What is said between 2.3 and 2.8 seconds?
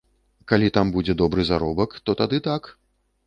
так.